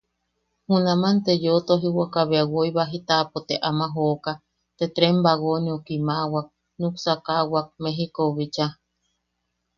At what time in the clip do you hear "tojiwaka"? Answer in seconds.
1.67-2.21